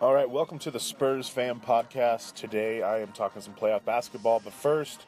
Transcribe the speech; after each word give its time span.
All 0.00 0.12
right, 0.12 0.28
welcome 0.28 0.58
to 0.60 0.70
the 0.70 0.78
Spurs 0.78 1.28
Fan 1.28 1.58
Podcast. 1.58 2.34
Today 2.34 2.82
I 2.82 3.00
am 3.00 3.12
talking 3.12 3.40
some 3.40 3.54
playoff 3.54 3.84
basketball, 3.84 4.40
but 4.44 4.52
first, 4.52 5.06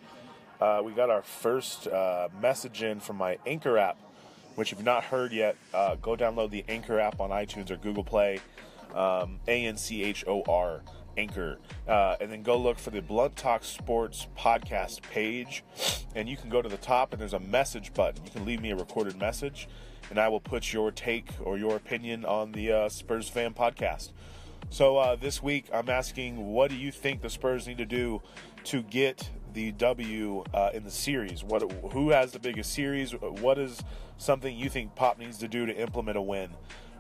uh, 0.61 0.81
we 0.83 0.93
got 0.93 1.11
our 1.11 1.21
first 1.23 1.87
uh, 1.87 2.29
message 2.41 2.83
in 2.83 2.99
from 3.01 3.17
my 3.17 3.39
Anchor 3.47 3.77
app, 3.77 3.99
which 4.55 4.73
if 4.73 4.79
you've 4.79 4.87
not 4.87 5.05
heard 5.05 5.33
yet, 5.33 5.57
uh, 5.75 5.97
go 5.97 6.17
download 6.17 6.51
the 6.51 6.65
Anchor 6.69 6.99
app 6.99 7.21
on 7.21 7.31
iTunes 7.31 7.71
or 7.71 7.77
Google 7.77 8.03
Play, 8.03 8.41
um, 8.95 9.39
A 9.47 9.67
N 9.67 9.77
C 9.77 10.03
H 10.03 10.25
O 10.27 10.43
R, 10.49 10.81
Anchor, 11.19 11.59
uh, 11.89 12.17
and 12.21 12.31
then 12.31 12.43
go 12.43 12.57
look 12.57 12.79
for 12.79 12.91
the 12.91 13.03
Blunt 13.03 13.35
Talk 13.37 13.65
Sports 13.65 14.29
podcast 14.39 15.03
page, 15.03 15.65
and 16.15 16.29
you 16.29 16.37
can 16.37 16.49
go 16.49 16.63
to 16.63 16.69
the 16.69 16.77
top 16.77 17.13
and 17.13 17.21
there's 17.21 17.35
a 17.35 17.41
message 17.41 17.93
button. 17.93 18.25
You 18.25 18.31
can 18.31 18.47
leave 18.47 18.63
me 18.63 18.71
a 18.71 18.77
recorded 18.77 19.19
message, 19.19 19.69
and 20.11 20.19
I 20.19 20.29
will 20.29 20.41
put 20.41 20.73
your 20.73 20.93
take 20.93 21.29
or 21.43 21.59
your 21.59 21.75
opinion 21.77 22.25
on 22.25 22.53
the 22.53 22.73
uh, 22.73 22.89
Spurs 22.89 23.29
Fan 23.29 23.53
Podcast. 23.53 24.13
So 24.71 24.97
uh, 24.99 25.17
this 25.17 25.43
week, 25.43 25.67
I'm 25.73 25.89
asking, 25.89 26.53
what 26.53 26.71
do 26.71 26.77
you 26.77 26.93
think 26.93 27.21
the 27.23 27.31
Spurs 27.31 27.67
need 27.67 27.79
to 27.79 27.87
do 27.87 28.23
to 28.65 28.83
get 28.83 29.29
the 29.55 29.73
W 29.73 30.45
uh, 30.55 30.71
in 30.75 30.85
the 30.85 30.91
series? 30.91 31.43
What, 31.43 31.71
who 31.93 32.11
has 32.11 32.33
the 32.33 32.39
biggest 32.39 32.73
series? 32.73 33.13
What 33.13 33.59
is 33.59 33.83
something 34.19 34.57
you 34.57 34.69
think 34.69 34.95
Pop 34.95 35.19
needs 35.19 35.39
to 35.39 35.49
do 35.49 35.67
to 35.67 35.75
implement 35.75 36.17
a 36.17 36.23
win? 36.23 36.51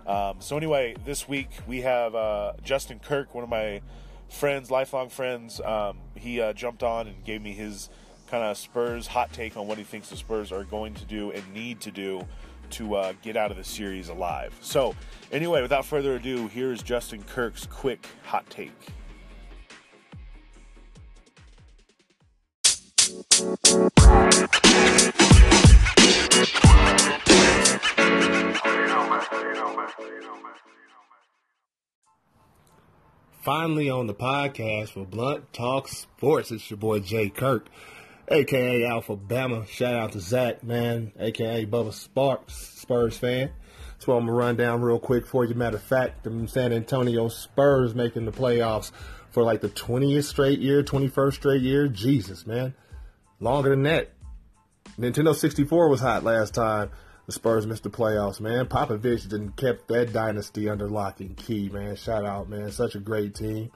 Um, 0.07 0.37
so 0.41 0.57
anyway, 0.57 0.96
this 1.05 1.29
week 1.29 1.51
we 1.66 1.82
have 1.82 2.15
uh, 2.15 2.55
Justin 2.65 2.98
Kirk, 2.98 3.35
one 3.35 3.45
of 3.45 3.51
my 3.51 3.82
friends, 4.28 4.70
lifelong 4.70 5.09
friends. 5.09 5.60
Um, 5.60 5.98
he 6.14 6.41
uh, 6.41 6.52
jumped 6.52 6.82
on 6.82 7.06
and 7.06 7.24
gave 7.24 7.42
me 7.42 7.52
his 7.52 7.88
kind 8.30 8.45
of 8.45 8.56
Spurs 8.56 9.06
hot 9.06 9.32
take 9.32 9.56
on 9.56 9.66
what 9.66 9.78
he 9.78 9.84
thinks 9.84 10.10
the 10.10 10.16
Spurs 10.16 10.52
are 10.52 10.64
going 10.64 10.95
to 10.95 11.04
do 11.04 11.30
and 11.32 11.42
need 11.54 11.80
to 11.80 11.91
do 11.91 12.27
to 12.70 12.95
uh, 12.96 13.12
get 13.23 13.37
out 13.37 13.51
of 13.51 13.56
the 13.56 13.64
series 13.64 14.09
alive. 14.09 14.54
So, 14.60 14.95
anyway, 15.32 15.62
without 15.62 15.87
further 15.87 16.16
ado, 16.16 16.48
here's 16.48 16.82
Justin 16.82 17.23
Kirk's 17.23 17.66
quick 17.66 18.06
hot 18.24 18.48
take. 18.51 18.73
Finally 33.49 33.88
on 33.88 34.07
the 34.07 34.13
podcast 34.13 34.91
for 34.91 35.07
Blunt 35.07 35.54
Talk 35.54 35.88
Sports, 35.88 36.51
it's 36.51 36.68
your 36.68 36.77
boy 36.77 36.99
Jay 36.99 37.30
Kirk 37.30 37.66
aka 38.30 38.85
Alpha 38.85 39.16
Bama. 39.16 39.66
Shout 39.66 39.95
out 39.95 40.13
to 40.13 40.21
Zach, 40.21 40.63
man, 40.63 41.13
aka 41.18 41.65
Bubba 41.65 41.95
Sparks, 41.95 42.52
Spurs 42.54 43.16
fan. 43.16 43.49
So 44.01 44.13
I'm 44.13 44.26
gonna 44.26 44.37
run 44.37 44.57
down 44.57 44.82
real 44.82 44.99
quick 44.99 45.26
for 45.26 45.46
you. 45.46 45.54
Matter 45.54 45.79
of 45.79 45.82
fact, 45.82 46.24
the 46.24 46.46
San 46.46 46.74
Antonio 46.74 47.29
Spurs 47.29 47.95
making 47.95 48.26
the 48.26 48.32
playoffs 48.32 48.93
for 49.30 49.43
like 49.43 49.63
the 49.63 49.71
20th 49.71 50.24
straight 50.24 50.59
year, 50.59 50.82
21st 50.82 51.32
straight 51.32 51.63
year. 51.63 51.88
Jesus, 51.88 52.46
man, 52.46 52.74
longer 53.41 53.71
than 53.71 53.85
that. 53.85 54.10
Nintendo 54.99 55.35
64 55.35 55.88
was 55.88 56.01
hot 56.01 56.23
last 56.23 56.52
time. 56.52 56.91
The 57.29 57.32
Spurs 57.32 57.66
missed 57.66 57.82
the 57.82 57.90
playoffs, 57.90 58.40
man. 58.40 58.65
Popovich 58.68 59.29
didn't 59.29 59.59
kept 59.59 59.88
that 59.88 60.15
dynasty 60.15 60.66
under 60.71 60.88
lock 60.88 61.21
and 61.21 61.37
key, 61.37 61.68
man. 61.68 61.95
Shout 61.95 62.24
out, 62.24 62.48
man. 62.48 62.73
Such 62.73 62.95
a 62.95 62.98
great 62.98 63.35
team. 63.35 63.70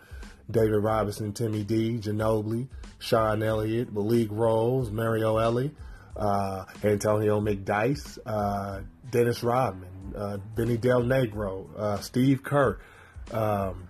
David 0.50 0.78
Robinson, 0.78 1.34
Timmy 1.34 1.62
D, 1.62 1.98
Ginobili, 1.98 2.68
Sean 2.98 3.42
Elliott, 3.42 3.92
Malik 3.92 4.28
Rose, 4.30 4.90
Mario 4.90 5.36
Elie, 5.36 5.70
uh, 6.16 6.64
Antonio 6.82 7.42
McDyess, 7.42 8.18
uh, 8.24 8.80
Dennis 9.10 9.42
Rodman, 9.42 10.14
uh, 10.16 10.38
Vinny 10.56 10.78
Del 10.78 11.02
Negro, 11.02 11.66
uh, 11.76 11.98
Steve 11.98 12.42
Kerr. 12.42 12.78
Um, 13.32 13.86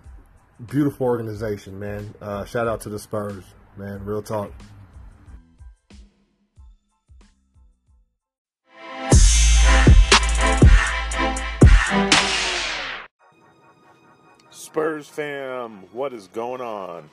beautiful 0.67 1.07
organization, 1.07 1.79
man. 1.79 2.13
Uh, 2.21 2.43
shout 2.43 2.67
out 2.67 2.81
to 2.81 2.89
the 2.89 2.99
Spurs, 2.99 3.45
man. 3.77 4.03
Real 4.03 4.21
talk. 4.21 4.51
Spurs 14.73 15.07
fam, 15.07 15.83
what 15.91 16.13
is 16.13 16.25
going 16.29 16.59
on? 16.59 17.07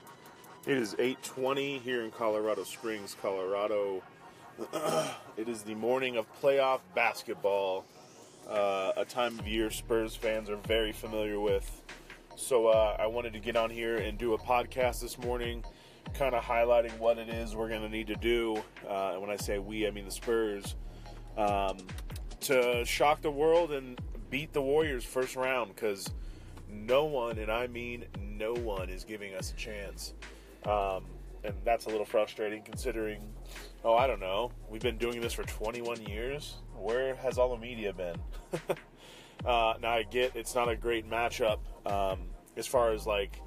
It 0.66 0.78
is 0.78 0.94
8:20 0.94 1.78
here 1.80 2.02
in 2.02 2.10
Colorado 2.10 2.64
Springs, 2.64 3.14
Colorado. 3.20 4.02
it 5.36 5.46
is 5.46 5.62
the 5.62 5.74
morning 5.74 6.16
of 6.16 6.24
playoff 6.40 6.80
basketball, 6.94 7.84
uh, 8.48 8.92
a 8.96 9.04
time 9.04 9.38
of 9.38 9.46
year 9.46 9.70
Spurs 9.70 10.16
fans 10.16 10.48
are 10.48 10.56
very 10.56 10.90
familiar 10.90 11.38
with. 11.38 11.82
So 12.34 12.68
uh, 12.68 12.96
I 12.98 13.06
wanted 13.08 13.34
to 13.34 13.40
get 13.40 13.56
on 13.56 13.68
here 13.68 13.98
and 13.98 14.16
do 14.16 14.32
a 14.32 14.38
podcast 14.38 15.02
this 15.02 15.18
morning, 15.18 15.62
kind 16.14 16.34
of 16.34 16.42
highlighting 16.42 16.98
what 16.98 17.18
it 17.18 17.28
is 17.28 17.54
we're 17.54 17.68
going 17.68 17.82
to 17.82 17.90
need 17.90 18.06
to 18.06 18.16
do. 18.16 18.56
Uh, 18.88 19.10
and 19.12 19.20
when 19.20 19.28
I 19.28 19.36
say 19.36 19.58
we, 19.58 19.86
I 19.86 19.90
mean 19.90 20.06
the 20.06 20.10
Spurs, 20.10 20.76
um, 21.36 21.76
to 22.40 22.86
shock 22.86 23.20
the 23.20 23.30
world 23.30 23.70
and 23.70 24.00
beat 24.30 24.54
the 24.54 24.62
Warriors 24.62 25.04
first 25.04 25.36
round 25.36 25.74
because 25.74 26.08
no 26.72 27.04
one, 27.04 27.38
and 27.38 27.50
I 27.50 27.66
mean 27.66 28.04
no 28.20 28.54
one, 28.54 28.88
is 28.88 29.04
giving 29.04 29.34
us 29.34 29.52
a 29.52 29.56
chance. 29.56 30.14
Um, 30.64 31.04
and 31.44 31.54
that's 31.64 31.86
a 31.86 31.88
little 31.88 32.04
frustrating 32.04 32.62
considering, 32.62 33.20
oh, 33.84 33.94
I 33.94 34.06
don't 34.06 34.20
know, 34.20 34.52
we've 34.68 34.82
been 34.82 34.98
doing 34.98 35.20
this 35.20 35.32
for 35.32 35.42
21 35.44 36.02
years. 36.02 36.56
Where 36.76 37.14
has 37.16 37.38
all 37.38 37.54
the 37.54 37.60
media 37.60 37.92
been? 37.92 38.16
uh, 39.44 39.74
now, 39.80 39.90
I 39.90 40.04
get 40.10 40.34
it's 40.34 40.54
not 40.54 40.68
a 40.68 40.76
great 40.76 41.08
matchup 41.08 41.58
um, 41.86 42.20
as 42.56 42.66
far 42.66 42.92
as 42.92 43.06
like 43.06 43.40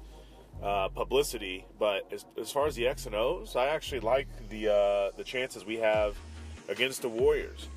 uh, 0.62 0.88
publicity, 0.88 1.66
but 1.78 2.10
as, 2.12 2.24
as, 2.40 2.50
far 2.50 2.66
as 2.66 2.74
the 2.74 2.86
X 2.86 3.06
and 3.06 3.14
O's, 3.14 3.56
I 3.56 3.66
actually 3.66 4.00
like 4.00 4.28
the 4.48 4.72
uh, 4.72 5.16
the 5.16 5.24
chances 5.24 5.64
we 5.64 5.76
have 5.76 6.16
against 6.68 7.02
the 7.02 7.08
Warriors. 7.08 7.68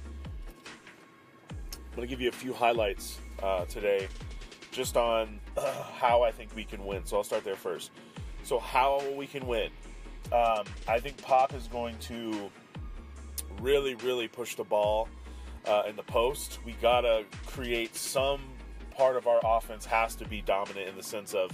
I'm 1.52 1.96
going 1.96 2.08
to 2.08 2.12
give 2.12 2.22
you 2.22 2.30
a 2.30 2.34
few 2.34 2.54
highlights 2.54 3.20
uh, 3.42 3.66
today 3.66 4.08
just 4.78 4.96
on 4.96 5.40
uh, 5.58 5.84
how 5.98 6.22
I 6.22 6.32
think 6.32 6.56
we 6.56 6.64
can 6.64 6.86
win. 6.86 7.04
So 7.04 7.18
I'll 7.18 7.24
start 7.24 7.44
there 7.44 7.56
first. 7.56 7.90
So 8.44 8.60
how 8.60 9.04
we 9.18 9.26
can 9.26 9.48
win? 9.48 9.72
Um, 10.32 10.66
I 10.88 11.00
think 11.00 11.18
Pop 11.22 11.54
is 11.56 11.68
going 11.68 11.98
to 12.02 12.52
really, 13.60 13.96
really 13.96 14.28
push 14.28 14.56
the 14.56 14.64
ball 14.64 15.10
uh, 15.66 15.84
in 15.90 15.96
the 15.96 16.04
post. 16.04 16.60
We 16.64 16.74
gotta 16.74 17.26
create 17.48 17.96
some 17.96 18.40
part 18.92 19.16
of 19.16 19.28
our 19.28 19.40
offense 19.44 19.86
has 19.86 20.16
to 20.16 20.26
be 20.26 20.42
dominant 20.42 20.88
in 20.88 20.96
the 20.96 21.04
sense 21.04 21.34
of 21.34 21.52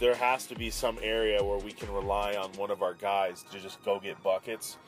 there 0.00 0.14
has 0.14 0.46
to 0.46 0.54
be 0.54 0.70
some 0.70 0.98
area 1.02 1.42
where 1.42 1.58
we 1.58 1.72
can 1.72 1.92
rely 1.92 2.34
on 2.34 2.52
one 2.52 2.70
of 2.70 2.82
our 2.82 2.94
guys 2.94 3.44
to 3.52 3.60
just 3.60 3.82
go 3.84 4.00
get 4.00 4.20
buckets. 4.22 4.78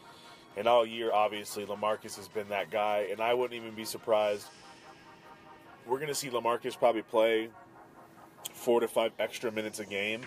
And 0.57 0.67
all 0.67 0.85
year, 0.85 1.13
obviously, 1.13 1.65
Lamarcus 1.65 2.17
has 2.17 2.29
been 2.29 2.49
that 2.49 2.71
guy, 2.71 3.09
and 3.11 3.21
I 3.21 3.35
wouldn't 3.35 3.61
even 3.61 3.75
be 3.75 3.85
surprised. 3.85 4.49
We're 5.91 5.99
going 5.99 6.09
to 6.09 6.15
see 6.15 6.31
Lamarcus 6.31 6.79
probably 6.79 7.03
play 7.03 7.51
four 8.55 8.81
to 8.81 8.89
five 8.89 9.13
extra 9.19 9.51
minutes 9.51 9.81
a 9.81 9.85
game 9.85 10.23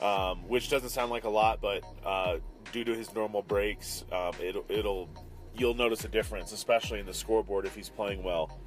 um, 0.00 0.48
which 0.48 0.70
doesn't 0.70 0.90
sound 0.90 1.10
like 1.10 1.24
a 1.24 1.28
lot, 1.28 1.60
but 1.60 1.84
uh, 2.04 2.38
due 2.72 2.84
to 2.84 2.94
his 2.94 3.14
normal 3.14 3.42
breaks, 3.42 4.04
um, 4.12 4.32
it'll, 4.40 4.64
it'll 4.68 5.08
you'll 5.54 5.74
notice 5.74 6.04
a 6.04 6.08
difference, 6.08 6.52
especially 6.52 7.00
in 7.00 7.06
the 7.06 7.14
scoreboard 7.14 7.66
if 7.66 7.74
he's 7.74 7.88
playing 7.88 8.22
well. 8.22 8.58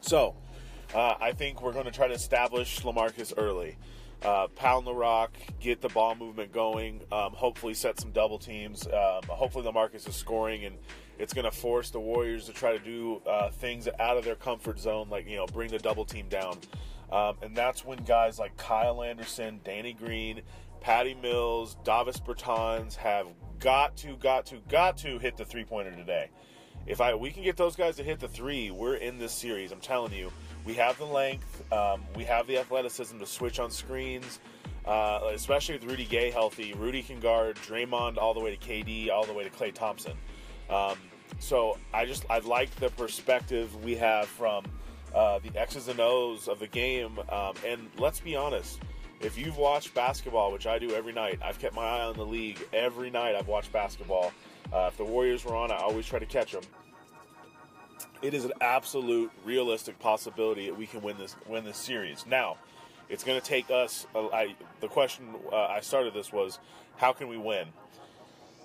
So, 0.00 0.36
uh, 0.94 1.14
I 1.20 1.32
think 1.32 1.62
we're 1.62 1.72
going 1.72 1.86
to 1.86 1.90
try 1.90 2.08
to 2.08 2.14
establish 2.14 2.80
Lamarcus 2.80 3.32
early. 3.36 3.76
Uh, 4.22 4.48
pound 4.48 4.86
the 4.86 4.94
rock, 4.94 5.32
get 5.60 5.80
the 5.80 5.88
ball 5.88 6.14
movement 6.14 6.52
going. 6.52 7.00
Um, 7.10 7.32
hopefully, 7.32 7.74
set 7.74 7.98
some 7.98 8.12
double 8.12 8.38
teams. 8.38 8.86
Um, 8.86 9.22
hopefully, 9.28 9.64
Lamarcus 9.64 10.06
is 10.06 10.14
scoring, 10.14 10.64
and 10.66 10.76
it's 11.20 11.34
going 11.34 11.44
to 11.44 11.50
force 11.50 11.90
the 11.90 12.00
Warriors 12.00 12.46
to 12.46 12.52
try 12.52 12.72
to 12.72 12.78
do 12.78 13.20
uh, 13.26 13.50
things 13.50 13.88
out 13.98 14.16
of 14.16 14.24
their 14.24 14.34
comfort 14.34 14.80
zone, 14.80 15.08
like 15.10 15.28
you 15.28 15.36
know, 15.36 15.46
bring 15.46 15.70
the 15.70 15.78
double 15.78 16.06
team 16.06 16.28
down. 16.28 16.58
Um, 17.12 17.36
and 17.42 17.54
that's 17.54 17.84
when 17.84 17.98
guys 18.04 18.38
like 18.38 18.56
Kyle 18.56 19.02
Anderson, 19.02 19.60
Danny 19.62 19.92
Green, 19.92 20.40
Patty 20.80 21.14
Mills, 21.14 21.76
Davis 21.84 22.18
Bertans 22.18 22.94
have 22.96 23.26
got 23.58 23.96
to, 23.98 24.16
got 24.16 24.46
to, 24.46 24.56
got 24.68 24.96
to 24.98 25.18
hit 25.18 25.36
the 25.36 25.44
three 25.44 25.64
pointer 25.64 25.90
today. 25.90 26.30
If 26.86 27.02
I 27.02 27.14
we 27.14 27.30
can 27.30 27.42
get 27.42 27.58
those 27.58 27.76
guys 27.76 27.96
to 27.96 28.02
hit 28.02 28.18
the 28.18 28.28
three, 28.28 28.70
we're 28.70 28.94
in 28.94 29.18
this 29.18 29.32
series. 29.32 29.72
I'm 29.72 29.80
telling 29.80 30.14
you, 30.14 30.32
we 30.64 30.72
have 30.74 30.96
the 30.96 31.04
length, 31.04 31.70
um, 31.70 32.02
we 32.16 32.24
have 32.24 32.46
the 32.46 32.58
athleticism 32.58 33.18
to 33.18 33.26
switch 33.26 33.60
on 33.60 33.70
screens, 33.70 34.40
uh, 34.86 35.20
especially 35.34 35.74
with 35.74 35.84
Rudy 35.84 36.06
Gay 36.06 36.30
healthy. 36.30 36.72
Rudy 36.72 37.02
can 37.02 37.20
guard 37.20 37.56
Draymond 37.56 38.16
all 38.16 38.32
the 38.32 38.40
way 38.40 38.56
to 38.56 38.56
KD, 38.56 39.10
all 39.10 39.26
the 39.26 39.34
way 39.34 39.44
to 39.44 39.50
Klay 39.50 39.74
Thompson. 39.74 40.16
Um, 40.70 40.96
so 41.38 41.78
I 41.94 42.04
just 42.04 42.24
I 42.28 42.38
like 42.40 42.74
the 42.76 42.90
perspective 42.90 43.84
we 43.84 43.96
have 43.96 44.26
from 44.26 44.64
uh, 45.14 45.38
the 45.38 45.58
X's 45.58 45.88
and 45.88 46.00
O's 46.00 46.48
of 46.48 46.58
the 46.58 46.66
game. 46.66 47.18
Um, 47.30 47.54
and 47.66 47.88
let's 47.98 48.20
be 48.20 48.36
honest, 48.36 48.80
if 49.20 49.38
you've 49.38 49.56
watched 49.56 49.94
basketball, 49.94 50.52
which 50.52 50.66
I 50.66 50.78
do 50.78 50.92
every 50.92 51.12
night, 51.12 51.38
I've 51.44 51.58
kept 51.58 51.74
my 51.74 51.82
eye 51.82 52.02
on 52.02 52.16
the 52.16 52.26
league 52.26 52.58
every 52.72 53.10
night. 53.10 53.34
I've 53.34 53.48
watched 53.48 53.72
basketball. 53.72 54.32
Uh, 54.72 54.88
if 54.90 54.96
the 54.96 55.04
Warriors 55.04 55.44
were 55.44 55.56
on, 55.56 55.70
I 55.70 55.76
always 55.78 56.06
try 56.06 56.18
to 56.18 56.26
catch 56.26 56.52
them. 56.52 56.62
it 58.22 58.34
is 58.34 58.44
an 58.44 58.52
absolute 58.60 59.30
realistic 59.44 59.98
possibility 59.98 60.66
that 60.66 60.76
we 60.76 60.86
can 60.86 61.00
win 61.00 61.16
this 61.18 61.36
win 61.48 61.64
this 61.64 61.76
series. 61.76 62.26
Now, 62.26 62.56
it's 63.08 63.24
going 63.24 63.40
to 63.40 63.46
take 63.46 63.70
us. 63.70 64.06
Uh, 64.14 64.28
I, 64.28 64.54
the 64.80 64.88
question 64.88 65.34
uh, 65.52 65.56
I 65.56 65.80
started 65.80 66.14
this 66.14 66.32
was, 66.32 66.58
how 66.96 67.12
can 67.12 67.28
we 67.28 67.36
win? 67.38 67.68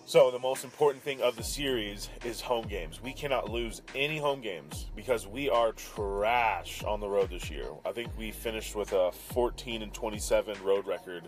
So 0.07 0.30
the 0.30 0.38
most 0.38 0.63
important 0.63 1.04
thing 1.04 1.24
of 1.24 1.36
the 1.36 1.42
series 1.42 2.10
is 2.24 2.40
home 2.40 2.68
games. 2.68 3.02
We 3.02 3.12
cannot 3.12 3.50
lose 3.50 3.81
any 3.96 4.19
home 4.19 4.40
games 4.40 4.86
because 4.96 5.25
we 5.25 5.50
are 5.50 5.72
trash 5.72 6.84
on 6.84 7.00
the 7.00 7.07
road 7.07 7.31
this 7.31 7.50
year. 7.50 7.66
I 7.84 7.92
think 7.92 8.16
we 8.16 8.30
finished 8.30 8.75
with 8.75 8.94
a 8.94 9.12
14 9.12 9.81
and 9.81 9.92
27 9.92 10.63
road 10.63 10.86
record, 10.86 11.28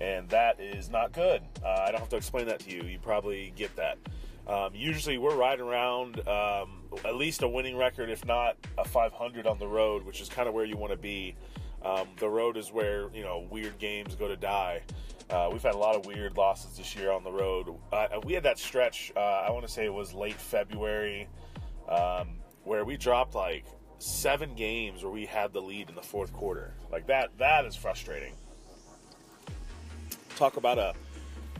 and 0.00 0.28
that 0.28 0.60
is 0.60 0.88
not 0.88 1.10
good. 1.10 1.42
Uh, 1.64 1.86
I 1.88 1.90
don't 1.90 1.98
have 1.98 2.08
to 2.10 2.16
explain 2.16 2.46
that 2.46 2.60
to 2.60 2.70
you. 2.70 2.84
You 2.84 3.00
probably 3.00 3.52
get 3.56 3.74
that. 3.74 3.98
Um, 4.46 4.70
usually 4.76 5.18
we're 5.18 5.34
right 5.34 5.58
around 5.58 6.20
um, 6.28 6.84
at 7.04 7.16
least 7.16 7.42
a 7.42 7.48
winning 7.48 7.76
record, 7.76 8.10
if 8.10 8.24
not 8.24 8.56
a 8.78 8.84
500 8.84 9.44
on 9.44 9.58
the 9.58 9.66
road, 9.66 10.06
which 10.06 10.20
is 10.20 10.28
kind 10.28 10.46
of 10.46 10.54
where 10.54 10.64
you 10.64 10.76
want 10.76 10.92
to 10.92 10.98
be. 10.98 11.34
Um, 11.84 12.06
the 12.20 12.28
road 12.28 12.56
is 12.56 12.70
where 12.70 13.08
you 13.12 13.24
know 13.24 13.44
weird 13.50 13.76
games 13.78 14.14
go 14.14 14.28
to 14.28 14.36
die. 14.36 14.82
Uh, 15.30 15.48
we've 15.50 15.62
had 15.62 15.74
a 15.74 15.78
lot 15.78 15.96
of 15.96 16.06
weird 16.06 16.36
losses 16.36 16.76
this 16.76 16.94
year 16.94 17.10
on 17.10 17.24
the 17.24 17.32
road. 17.32 17.74
Uh, 17.92 18.06
we 18.24 18.34
had 18.34 18.42
that 18.42 18.58
stretch. 18.58 19.12
Uh, 19.16 19.20
I 19.20 19.50
want 19.50 19.66
to 19.66 19.72
say 19.72 19.84
it 19.84 19.92
was 19.92 20.12
late 20.12 20.34
February, 20.34 21.28
um, 21.88 22.36
where 22.64 22.84
we 22.84 22.96
dropped 22.96 23.34
like 23.34 23.64
seven 23.98 24.54
games 24.54 25.02
where 25.02 25.12
we 25.12 25.24
had 25.24 25.52
the 25.52 25.60
lead 25.60 25.88
in 25.88 25.94
the 25.94 26.02
fourth 26.02 26.32
quarter. 26.32 26.74
Like 26.92 27.06
that. 27.06 27.36
That 27.38 27.64
is 27.64 27.74
frustrating. 27.74 28.34
Talk 30.36 30.56
about 30.56 30.78
a 30.78 30.94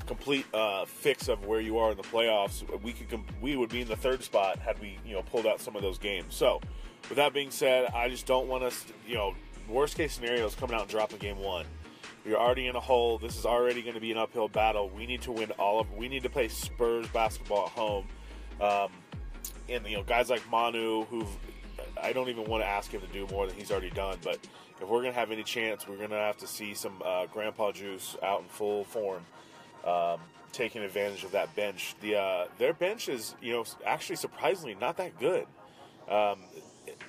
complete 0.06 0.44
uh, 0.52 0.84
fix 0.84 1.28
of 1.28 1.46
where 1.46 1.60
you 1.60 1.78
are 1.78 1.92
in 1.92 1.96
the 1.96 2.02
playoffs. 2.02 2.62
We 2.82 2.92
could 2.92 3.08
com- 3.08 3.26
we 3.40 3.56
would 3.56 3.70
be 3.70 3.80
in 3.80 3.88
the 3.88 3.96
third 3.96 4.22
spot 4.22 4.58
had 4.58 4.78
we 4.80 4.98
you 5.06 5.14
know 5.14 5.22
pulled 5.22 5.46
out 5.46 5.60
some 5.60 5.74
of 5.76 5.82
those 5.82 5.98
games. 5.98 6.34
So, 6.34 6.60
with 7.08 7.16
that 7.16 7.32
being 7.32 7.50
said, 7.50 7.90
I 7.94 8.08
just 8.08 8.26
don't 8.26 8.48
want 8.48 8.64
us. 8.64 8.84
To, 8.84 8.92
you 9.06 9.14
know, 9.14 9.34
worst 9.68 9.96
case 9.96 10.12
scenario 10.12 10.46
is 10.46 10.54
coming 10.54 10.74
out 10.74 10.82
and 10.82 10.90
dropping 10.90 11.18
game 11.18 11.38
one. 11.38 11.66
You're 12.24 12.38
already 12.38 12.68
in 12.68 12.76
a 12.76 12.80
hole. 12.80 13.18
This 13.18 13.36
is 13.36 13.44
already 13.44 13.82
going 13.82 13.94
to 13.94 14.00
be 14.00 14.10
an 14.10 14.18
uphill 14.18 14.48
battle. 14.48 14.88
We 14.88 15.06
need 15.06 15.22
to 15.22 15.32
win 15.32 15.50
all 15.52 15.78
of. 15.78 15.92
We 15.92 16.08
need 16.08 16.22
to 16.22 16.30
play 16.30 16.48
Spurs 16.48 17.06
basketball 17.08 17.66
at 17.66 17.72
home. 17.72 18.06
Um, 18.60 18.90
and 19.68 19.86
you 19.86 19.96
know, 19.96 20.02
guys 20.02 20.30
like 20.30 20.48
Manu, 20.50 21.04
who 21.04 21.26
I 22.02 22.12
don't 22.12 22.28
even 22.28 22.44
want 22.44 22.62
to 22.62 22.66
ask 22.66 22.90
him 22.90 23.02
to 23.02 23.06
do 23.08 23.26
more 23.26 23.46
than 23.46 23.56
he's 23.56 23.70
already 23.70 23.90
done. 23.90 24.18
But 24.22 24.38
if 24.80 24.88
we're 24.88 25.02
going 25.02 25.12
to 25.12 25.18
have 25.18 25.30
any 25.30 25.42
chance, 25.42 25.86
we're 25.86 25.98
going 25.98 26.10
to 26.10 26.16
have 26.16 26.38
to 26.38 26.46
see 26.46 26.74
some 26.74 26.94
uh, 27.04 27.26
Grandpa 27.26 27.72
Juice 27.72 28.16
out 28.22 28.40
in 28.40 28.48
full 28.48 28.84
form, 28.84 29.24
um, 29.86 30.18
taking 30.52 30.82
advantage 30.82 31.24
of 31.24 31.32
that 31.32 31.54
bench. 31.54 31.94
The 32.00 32.16
uh, 32.16 32.46
their 32.58 32.72
bench 32.72 33.08
is 33.08 33.34
you 33.42 33.52
know 33.52 33.64
actually 33.84 34.16
surprisingly 34.16 34.76
not 34.80 34.96
that 34.96 35.18
good. 35.18 35.46
Um, 36.08 36.40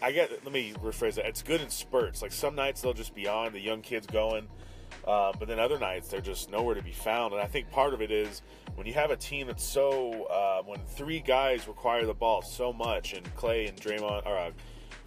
I 0.01 0.11
get. 0.11 0.31
Let 0.43 0.51
me 0.53 0.73
rephrase 0.83 1.15
that. 1.15 1.25
It's 1.25 1.41
good 1.41 1.61
in 1.61 1.69
spurts. 1.69 2.21
Like 2.21 2.31
some 2.31 2.55
nights 2.55 2.81
they'll 2.81 2.93
just 2.93 3.15
be 3.15 3.27
on 3.27 3.53
the 3.53 3.61
young 3.61 3.81
kids 3.81 4.07
going. 4.07 4.47
Uh, 5.05 5.31
but 5.37 5.47
then 5.47 5.59
other 5.59 5.77
nights 5.79 6.07
they're 6.07 6.21
just 6.21 6.49
nowhere 6.49 6.75
to 6.75 6.81
be 6.81 6.91
found. 6.91 7.33
And 7.33 7.41
I 7.41 7.45
think 7.45 7.69
part 7.71 7.93
of 7.93 8.01
it 8.01 8.11
is 8.11 8.41
when 8.75 8.87
you 8.87 8.93
have 8.93 9.11
a 9.11 9.15
team 9.15 9.47
that's 9.47 9.63
so 9.63 10.23
uh, 10.25 10.61
when 10.63 10.79
three 10.85 11.19
guys 11.19 11.67
require 11.67 12.05
the 12.05 12.13
ball 12.13 12.41
so 12.41 12.73
much, 12.73 13.13
and 13.13 13.23
Klay 13.35 13.69
and 13.69 13.79
Draymond 13.79 14.25
or 14.25 14.37
uh, 14.37 14.51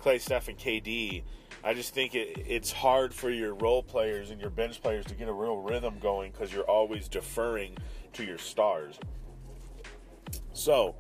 Klay, 0.02 0.20
Steph, 0.20 0.49
and 0.49 0.58
KD. 0.58 1.23
I 1.64 1.75
just 1.75 1.93
think 1.93 2.14
it, 2.14 2.44
it's 2.46 2.70
hard 2.70 3.12
for 3.12 3.31
your 3.31 3.55
role 3.55 3.82
players 3.82 4.31
and 4.31 4.40
your 4.40 4.50
bench 4.50 4.81
players 4.81 5.05
to 5.06 5.14
get 5.14 5.29
a 5.29 5.32
real 5.32 5.56
rhythm 5.56 5.99
going 5.99 6.31
because 6.31 6.52
you're 6.52 6.69
always 6.70 7.08
deferring 7.08 7.76
to 8.12 8.25
your 8.25 8.38
stars. 8.38 8.99
So, 10.52 10.94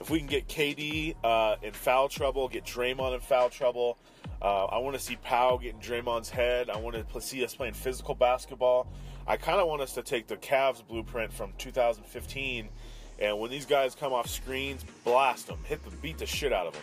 if 0.00 0.10
we 0.10 0.18
can 0.18 0.28
get 0.28 0.48
KD 0.48 1.14
uh, 1.24 1.56
in 1.62 1.72
foul 1.72 2.08
trouble, 2.08 2.48
get 2.48 2.64
Draymond 2.64 3.14
in 3.14 3.20
foul 3.20 3.48
trouble, 3.48 3.98
uh, 4.44 4.66
I 4.66 4.76
want 4.76 4.94
to 4.94 5.00
see 5.00 5.16
Pau 5.16 5.56
getting 5.56 5.80
Draymond's 5.80 6.28
head. 6.28 6.68
I 6.68 6.76
want 6.76 6.96
to 6.96 7.20
see 7.22 7.42
us 7.42 7.54
playing 7.54 7.72
physical 7.72 8.14
basketball. 8.14 8.86
I 9.26 9.38
kind 9.38 9.58
of 9.58 9.66
want 9.66 9.80
us 9.80 9.94
to 9.94 10.02
take 10.02 10.26
the 10.26 10.36
Cavs 10.36 10.86
blueprint 10.86 11.32
from 11.32 11.54
2015, 11.56 12.68
and 13.20 13.38
when 13.38 13.50
these 13.50 13.64
guys 13.64 13.94
come 13.94 14.12
off 14.12 14.28
screens, 14.28 14.84
blast 15.02 15.46
them, 15.46 15.58
hit 15.64 15.82
them, 15.82 15.96
beat 16.02 16.18
the 16.18 16.26
shit 16.26 16.52
out 16.52 16.66
of 16.66 16.74
them. 16.74 16.82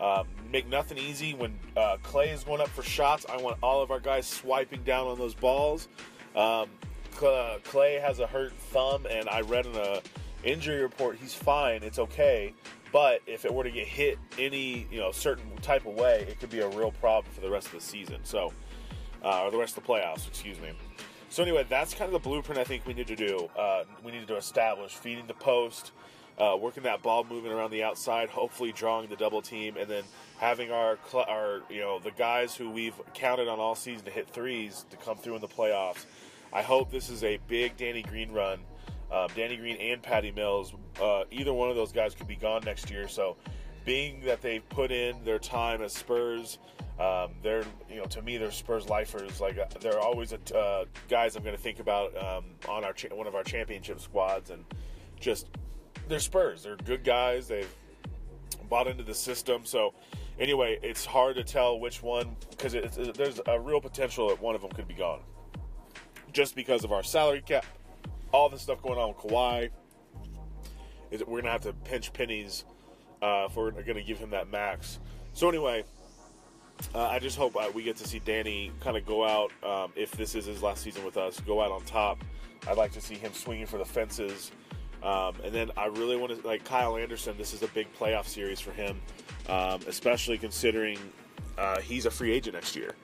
Uh, 0.00 0.24
make 0.52 0.68
nothing 0.68 0.96
easy 0.96 1.34
when 1.34 1.58
uh, 1.76 1.96
Klay 2.04 2.32
is 2.32 2.44
going 2.44 2.60
up 2.60 2.68
for 2.68 2.84
shots. 2.84 3.26
I 3.28 3.36
want 3.36 3.58
all 3.64 3.82
of 3.82 3.90
our 3.90 4.00
guys 4.00 4.24
swiping 4.24 4.84
down 4.84 5.08
on 5.08 5.18
those 5.18 5.34
balls. 5.34 5.88
Um, 6.36 6.68
Klay 7.16 8.00
has 8.00 8.20
a 8.20 8.28
hurt 8.28 8.52
thumb, 8.52 9.06
and 9.10 9.28
I 9.28 9.40
read 9.40 9.66
in 9.66 9.74
a 9.74 10.00
injury 10.44 10.82
report 10.82 11.16
he's 11.20 11.34
fine. 11.34 11.82
It's 11.82 11.98
okay. 11.98 12.54
But 12.92 13.22
if 13.26 13.46
it 13.46 13.52
were 13.52 13.64
to 13.64 13.70
get 13.70 13.86
hit 13.86 14.18
any 14.38 14.86
you 14.90 15.00
know 15.00 15.12
certain 15.12 15.56
type 15.62 15.86
of 15.86 15.94
way, 15.94 16.26
it 16.28 16.38
could 16.38 16.50
be 16.50 16.60
a 16.60 16.68
real 16.68 16.92
problem 16.92 17.32
for 17.32 17.40
the 17.40 17.50
rest 17.50 17.68
of 17.68 17.72
the 17.72 17.80
season. 17.80 18.20
So, 18.24 18.52
uh, 19.24 19.44
or 19.44 19.50
the 19.50 19.56
rest 19.56 19.76
of 19.76 19.84
the 19.84 19.88
playoffs, 19.88 20.28
excuse 20.28 20.60
me. 20.60 20.72
So 21.30 21.42
anyway, 21.42 21.64
that's 21.66 21.94
kind 21.94 22.14
of 22.14 22.22
the 22.22 22.28
blueprint 22.28 22.60
I 22.60 22.64
think 22.64 22.86
we 22.86 22.92
need 22.92 23.06
to 23.06 23.16
do. 23.16 23.48
Uh, 23.56 23.84
we 24.04 24.12
need 24.12 24.28
to 24.28 24.36
establish 24.36 24.92
feeding 24.92 25.26
the 25.26 25.32
post, 25.32 25.92
uh, 26.36 26.58
working 26.60 26.82
that 26.82 27.02
ball 27.02 27.24
moving 27.24 27.50
around 27.50 27.70
the 27.70 27.82
outside, 27.82 28.28
hopefully 28.28 28.70
drawing 28.70 29.08
the 29.08 29.16
double 29.16 29.40
team, 29.40 29.78
and 29.78 29.88
then 29.88 30.04
having 30.38 30.70
our 30.70 30.98
our 31.14 31.62
you 31.70 31.80
know 31.80 31.98
the 31.98 32.10
guys 32.10 32.54
who 32.54 32.70
we've 32.70 33.00
counted 33.14 33.48
on 33.48 33.58
all 33.58 33.74
season 33.74 34.04
to 34.04 34.10
hit 34.10 34.28
threes 34.28 34.84
to 34.90 34.98
come 34.98 35.16
through 35.16 35.36
in 35.36 35.40
the 35.40 35.48
playoffs. 35.48 36.04
I 36.52 36.60
hope 36.60 36.90
this 36.90 37.08
is 37.08 37.24
a 37.24 37.38
big 37.48 37.78
Danny 37.78 38.02
Green 38.02 38.30
run 38.30 38.58
um, 39.12 39.28
Danny 39.36 39.56
Green 39.56 39.76
and 39.76 40.02
Patty 40.02 40.32
Mills, 40.32 40.72
uh, 41.00 41.24
either 41.30 41.52
one 41.52 41.68
of 41.68 41.76
those 41.76 41.92
guys 41.92 42.14
could 42.14 42.26
be 42.26 42.36
gone 42.36 42.62
next 42.64 42.90
year. 42.90 43.06
So, 43.08 43.36
being 43.84 44.20
that 44.24 44.40
they've 44.40 44.66
put 44.68 44.92
in 44.92 45.22
their 45.24 45.38
time 45.38 45.82
as 45.82 45.92
Spurs, 45.92 46.58
um, 46.98 47.32
they're 47.42 47.64
you 47.90 47.96
know 47.96 48.04
to 48.04 48.22
me 48.22 48.38
they're 48.38 48.50
Spurs 48.50 48.88
lifers. 48.88 49.40
Like 49.40 49.58
uh, 49.58 49.66
they're 49.80 49.98
always 50.00 50.32
a, 50.32 50.56
uh, 50.56 50.84
guys 51.08 51.36
I'm 51.36 51.42
going 51.42 51.56
to 51.56 51.62
think 51.62 51.80
about 51.80 52.16
um, 52.16 52.44
on 52.68 52.84
our 52.84 52.92
cha- 52.92 53.14
one 53.14 53.26
of 53.26 53.34
our 53.34 53.42
championship 53.42 54.00
squads, 54.00 54.50
and 54.50 54.64
just 55.20 55.48
they're 56.08 56.20
Spurs. 56.20 56.62
They're 56.62 56.76
good 56.76 57.04
guys. 57.04 57.48
They've 57.48 57.72
bought 58.70 58.86
into 58.86 59.02
the 59.02 59.14
system. 59.14 59.62
So 59.64 59.94
anyway, 60.38 60.78
it's 60.82 61.04
hard 61.04 61.36
to 61.36 61.44
tell 61.44 61.78
which 61.80 62.02
one 62.02 62.36
because 62.50 62.72
there's 62.72 63.40
a 63.46 63.60
real 63.60 63.80
potential 63.80 64.28
that 64.28 64.40
one 64.40 64.54
of 64.54 64.62
them 64.62 64.70
could 64.70 64.88
be 64.88 64.94
gone, 64.94 65.20
just 66.32 66.54
because 66.54 66.84
of 66.84 66.92
our 66.92 67.02
salary 67.02 67.42
cap 67.42 67.66
all 68.32 68.48
this 68.48 68.62
stuff 68.62 68.82
going 68.82 68.98
on 68.98 69.08
with 69.08 69.18
Kawhi. 69.18 69.70
Is 71.10 71.18
that 71.18 71.28
we're 71.28 71.40
gonna 71.40 71.52
have 71.52 71.62
to 71.62 71.72
pinch 71.72 72.12
pennies 72.12 72.64
uh, 73.20 73.46
if 73.48 73.56
we're 73.56 73.70
gonna 73.70 74.02
give 74.02 74.18
him 74.18 74.30
that 74.30 74.50
max. 74.50 74.98
So 75.34 75.48
anyway, 75.48 75.84
uh, 76.94 77.06
I 77.06 77.18
just 77.18 77.36
hope 77.36 77.56
uh, 77.56 77.70
we 77.74 77.82
get 77.82 77.96
to 77.96 78.08
see 78.08 78.18
Danny 78.18 78.72
kind 78.80 78.96
of 78.96 79.06
go 79.06 79.24
out. 79.24 79.52
Um, 79.62 79.92
if 79.94 80.12
this 80.12 80.34
is 80.34 80.46
his 80.46 80.62
last 80.62 80.82
season 80.82 81.04
with 81.04 81.16
us, 81.16 81.40
go 81.40 81.62
out 81.62 81.70
on 81.70 81.82
top. 81.84 82.18
I'd 82.66 82.76
like 82.76 82.92
to 82.92 83.00
see 83.00 83.14
him 83.14 83.32
swinging 83.32 83.66
for 83.66 83.78
the 83.78 83.84
fences. 83.84 84.52
Um, 85.02 85.34
and 85.44 85.52
then 85.52 85.70
I 85.76 85.86
really 85.86 86.16
want 86.16 86.40
to 86.40 86.46
like 86.46 86.64
Kyle 86.64 86.96
Anderson. 86.96 87.34
This 87.36 87.52
is 87.52 87.62
a 87.62 87.68
big 87.68 87.92
playoff 87.94 88.26
series 88.26 88.60
for 88.60 88.70
him, 88.70 89.00
um, 89.48 89.80
especially 89.88 90.38
considering 90.38 90.98
uh, 91.58 91.80
he's 91.80 92.06
a 92.06 92.10
free 92.10 92.32
agent 92.32 92.54
next 92.54 92.76
year. 92.76 92.94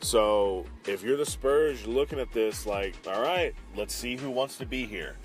So 0.00 0.64
if 0.86 1.02
you're 1.02 1.16
the 1.16 1.26
Spurs, 1.26 1.84
you're 1.84 1.94
looking 1.94 2.18
at 2.18 2.32
this 2.32 2.66
like, 2.66 2.94
all 3.06 3.20
right, 3.20 3.54
let's 3.76 3.94
see 3.94 4.16
who 4.16 4.30
wants 4.30 4.56
to 4.58 4.66
be 4.66 4.86
here. 4.86 5.16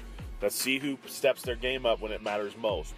Let's 0.41 0.55
see 0.55 0.79
who 0.79 0.97
steps 1.05 1.41
their 1.41 1.55
game 1.55 1.85
up 1.85 2.01
when 2.01 2.11
it 2.11 2.21
matters 2.21 2.53
most. 2.57 2.93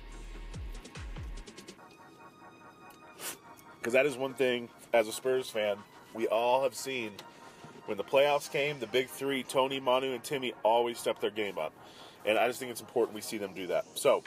Because 3.78 3.94
that 3.94 4.06
is 4.06 4.18
one 4.18 4.34
thing 4.34 4.70
as 4.94 5.08
a 5.08 5.12
Spurs 5.12 5.50
fan 5.50 5.78
we 6.16 6.28
all 6.28 6.64
have 6.64 6.74
seen 6.74 7.12
when 7.86 7.98
the 7.98 8.04
playoffs 8.04 8.52
came, 8.52 8.80
the 8.80 8.88
big 8.88 9.10
three, 9.10 9.44
Tony, 9.44 9.80
Manu, 9.80 10.14
and 10.14 10.24
Timmy, 10.24 10.54
always 10.64 10.98
step 10.98 11.20
their 11.20 11.30
game 11.30 11.60
up. 11.60 11.74
And 12.26 12.40
I 12.40 12.48
just 12.48 12.60
think 12.60 12.72
it's 12.72 12.82
important 12.82 13.14
we 13.14 13.22
see 13.22 13.38
them 13.38 13.54
do 13.54 13.68
that. 13.68 13.86
So, 13.94 14.24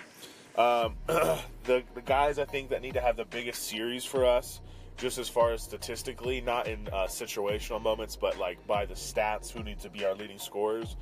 um, 0.57 0.95
the, 1.07 1.83
the 1.95 2.03
guys 2.05 2.39
I 2.39 2.45
think 2.45 2.71
that 2.71 2.83
need 2.83 2.95
to 2.95 3.01
have 3.01 3.17
the 3.17 3.25
biggest 3.25 3.65
series 3.65 4.05
for 4.05 4.25
us 4.25 4.61
just 4.99 5.17
as 5.17 5.29
far 5.29 5.53
as 5.53 5.63
statistically, 5.63 6.41
not 6.41 6.67
in 6.67 6.87
uh, 6.89 7.07
situational 7.07 7.81
moments, 7.81 8.17
but 8.17 8.37
like 8.39 8.65
by 8.67 8.85
the 8.85 8.95
stats, 8.95 9.51
who 9.51 9.63
needs 9.63 9.83
to 9.85 9.91
be 9.91 10.05
our 10.05 10.15
leading 10.15 10.39
scorers. 10.39 10.97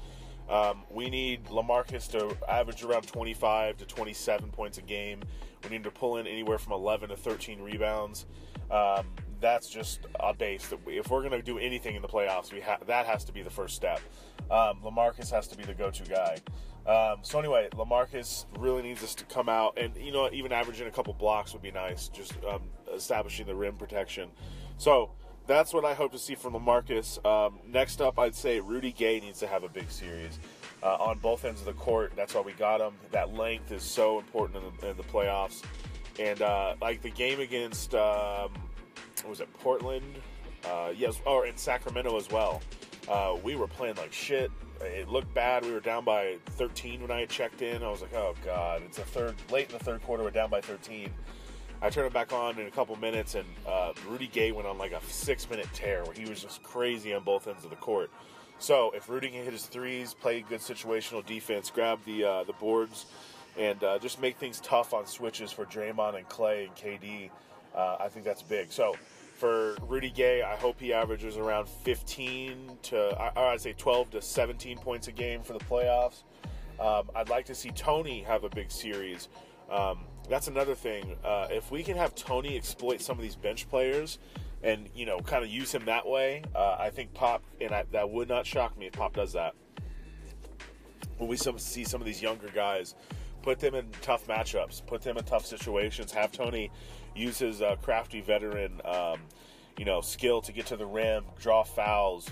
Um, 0.49 0.85
we 0.91 1.11
need 1.11 1.47
Lamarcus 1.47 2.09
to 2.13 2.37
average 2.49 2.85
around 2.85 3.09
25 3.09 3.79
to 3.79 3.87
27 3.87 4.51
points 4.51 4.79
a 4.79 4.83
game. 4.83 5.21
We 5.65 5.71
need 5.71 5.83
to 5.85 5.91
pull 5.91 6.19
in 6.19 6.27
anywhere 6.27 6.59
from 6.59 6.75
11 6.75 7.09
to 7.09 7.17
13 7.17 7.61
rebounds. 7.61 8.27
Um, 8.71 9.07
that's 9.41 9.69
just 9.69 10.07
a 10.21 10.33
base 10.33 10.69
that 10.69 10.85
we, 10.87 10.99
if 10.99 11.11
we're 11.11 11.21
going 11.21 11.33
to 11.33 11.43
do 11.43 11.59
anything 11.59 11.97
in 11.97 12.03
the 12.03 12.09
playoffs, 12.09 12.53
we 12.53 12.61
ha- 12.61 12.79
that 12.87 13.07
has 13.07 13.25
to 13.25 13.33
be 13.33 13.43
the 13.43 13.51
first 13.51 13.75
step. 13.75 14.01
Um, 14.51 14.81
Lamarcus 14.85 15.31
has 15.31 15.49
to 15.49 15.57
be 15.57 15.65
the 15.65 15.75
go-to 15.75 16.05
guy. 16.05 16.39
Um, 16.87 17.19
so 17.23 17.39
anyway, 17.39 17.69
Lamarcus 17.73 18.47
really 18.59 18.83
needs 18.83 19.03
us 19.03 19.15
to 19.17 19.25
come 19.25 19.49
out, 19.49 19.77
and 19.77 19.97
you 19.97 20.13
know, 20.13 20.31
even 20.33 20.53
averaging 20.53 20.87
a 20.87 20.91
couple 20.91 21.13
blocks 21.15 21.53
would 21.53 21.63
be 21.63 21.73
nice. 21.73 22.09
Just 22.09 22.35
um, 22.49 22.63
establishing 22.97 23.47
the 23.47 23.55
rim 23.55 23.77
protection. 23.77 24.31
So 24.79 25.11
that's 25.47 25.73
what 25.73 25.85
I 25.85 25.95
hope 25.95 26.13
to 26.13 26.19
see 26.19 26.35
from 26.35 26.55
Lamarcus. 26.55 27.25
Um, 27.25 27.59
next 27.67 28.01
up, 28.01 28.19
I'd 28.19 28.35
say 28.35 28.61
Rudy 28.61 28.93
Gay 28.93 29.21
needs 29.21 29.39
to 29.41 29.47
have 29.47 29.63
a 29.63 29.69
big 29.69 29.91
series 29.91 30.39
uh, 30.83 30.97
on 30.97 31.19
both 31.19 31.45
ends 31.45 31.61
of 31.61 31.67
the 31.67 31.73
court. 31.73 32.13
That's 32.17 32.35
why 32.35 32.41
we 32.41 32.53
got 32.53 32.81
him. 32.81 32.95
That 33.13 33.35
length 33.35 33.73
is 33.73 33.83
so 33.83 34.19
important 34.19 34.65
in 34.65 34.73
the, 34.81 34.91
in 34.91 34.97
the 34.97 35.03
playoffs. 35.05 35.63
And 36.19 36.43
uh, 36.43 36.75
like 36.81 37.03
the 37.03 37.11
game 37.11 37.41
against 37.41 37.95
um, 37.95 38.51
was 39.29 39.41
it 39.41 39.53
Portland? 39.55 40.17
Uh, 40.65 40.93
yes, 40.97 41.21
or 41.27 41.47
in 41.47 41.57
Sacramento 41.57 42.17
as 42.17 42.31
well. 42.31 42.63
Uh, 43.09 43.37
we 43.43 43.55
were 43.55 43.69
playing 43.69 43.95
like 43.97 44.13
shit. 44.13 44.51
It 44.81 45.09
looked 45.09 45.33
bad. 45.33 45.65
We 45.65 45.73
were 45.73 45.81
down 45.81 46.05
by 46.05 46.37
13 46.47 47.01
when 47.01 47.11
I 47.11 47.25
checked 47.27 47.63
in. 47.63 47.83
I 47.83 47.91
was 47.91 48.03
like, 48.03 48.15
oh 48.15 48.35
god, 48.45 48.83
it's 48.85 48.99
a 48.99 49.03
third 49.03 49.35
late 49.51 49.71
in 49.71 49.79
the 49.79 49.85
third 49.85 50.03
quarter. 50.03 50.23
We're 50.23 50.31
down 50.31 50.51
by 50.51 50.61
13. 50.61 51.11
I 51.83 51.91
turned 51.91 52.07
it 52.07 52.13
back 52.13 52.33
on 52.33 52.59
in 52.59 52.67
a 52.67 52.71
couple 52.71 52.97
minutes, 52.97 53.35
and 53.35 53.47
uh, 53.67 53.93
Rudy 54.09 54.29
Gay 54.29 54.53
went 54.53 54.67
on 54.67 54.79
like 54.79 54.93
a 54.93 55.01
six 55.09 55.49
minute 55.49 55.69
tear 55.73 56.05
where 56.05 56.15
he 56.15 56.25
was 56.29 56.43
just 56.43 56.63
crazy 56.63 57.15
on 57.15 57.23
both 57.23 57.47
ends 57.47 57.65
of 57.65 57.71
the 57.71 57.77
court. 57.77 58.11
So 58.59 58.93
if 58.93 59.09
Rudy 59.09 59.29
can 59.29 59.45
hit 59.45 59.53
his 59.53 59.67
threes, 59.67 60.15
play 60.15 60.41
good 60.49 60.61
situational 60.61 61.25
defense, 61.27 61.71
grab 61.71 61.99
the 62.07 62.25
uh, 62.25 62.45
the 62.45 62.55
boards, 62.55 63.07
and 63.59 63.83
uh, 63.85 63.99
just 63.99 64.21
make 64.21 64.37
things 64.37 64.61
tough 64.61 64.95
on 64.95 65.07
switches 65.07 65.53
for 65.53 65.65
Draymond 65.67 66.17
and 66.17 66.29
Klay 66.29 66.67
and 66.67 66.75
KD, 66.75 67.31
uh, 67.75 67.97
I 68.01 68.09
think 68.09 68.25
that's 68.25 68.43
big. 68.43 68.73
So 68.73 68.95
for 69.37 69.77
Rudy 69.83 70.11
Gay, 70.11 70.43
I 70.43 70.57
hope 70.57 70.81
he 70.81 70.93
averages 70.93 71.37
around 71.37 71.69
15 71.69 72.79
to, 72.85 73.33
I'd 73.37 73.61
say 73.61 73.75
12 73.75 74.11
to 74.13 74.23
17 74.23 74.79
points 74.79 75.09
a 75.09 75.13
game 75.13 75.43
for 75.43 75.53
the 75.53 75.59
playoffs. 75.61 76.23
Um, 76.81 77.11
I'd 77.15 77.29
like 77.29 77.45
to 77.47 77.55
see 77.55 77.71
Tony 77.71 78.23
have 78.23 78.45
a 78.45 78.49
big 78.49 78.71
series. 78.71 79.29
Um, 79.71 80.01
that's 80.29 80.49
another 80.49 80.75
thing. 80.75 81.17
Uh, 81.25 81.49
if 81.51 81.71
we 81.71 81.83
can 81.83 81.97
have 81.97 82.15
Tony 82.15 82.57
exploit 82.57 83.01
some 83.01 83.17
of 83.17 83.23
these 83.23 83.37
bench 83.37 83.69
players 83.69 84.19
and, 84.63 84.89
you 84.95 85.07
know, 85.07 85.21
kind 85.21 85.45
of 85.45 85.51
use 85.51 85.73
him 85.73 85.85
that 85.87 86.07
way, 86.07 86.43
uh, 86.55 86.77
I 86.79 86.91
think 86.91 87.15
Pop, 87.15 87.43
and 87.61 87.73
I, 87.73 87.85
that 87.93 88.11
would 88.11 88.29
not 88.29 88.47
shock 88.47 88.77
me 88.79 88.87
if 88.87 88.93
Pop 88.93 89.15
does 89.15 89.33
that. 89.35 89.55
When 91.19 91.29
we 91.29 91.37
some, 91.37 91.59
see 91.59 91.85
some 91.85 92.01
of 92.01 92.07
these 92.07 92.21
younger 92.21 92.49
guys, 92.49 92.95
put 93.43 93.61
them 93.61 93.75
in 93.75 93.87
tough 94.03 94.27
matchups, 94.27 94.85
put 94.87 95.03
them 95.03 95.17
in 95.17 95.25
tough 95.25 95.47
situations, 95.47 96.13
have 96.13 96.33
Tony 96.33 96.71
use 97.15 97.39
his 97.39 97.63
uh, 97.63 97.77
crafty 97.83 98.21
veteran, 98.21 98.81
um, 98.85 99.21
you 99.79 99.85
know, 99.85 100.01
skill 100.01 100.41
to 100.43 100.53
get 100.53 100.67
to 100.67 100.77
the 100.77 100.87
rim, 100.87 101.25
draw 101.39 101.63
fouls. 101.63 102.29